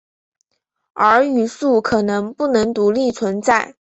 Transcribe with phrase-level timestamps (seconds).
[0.93, 3.75] 而语素可能不能独立存在。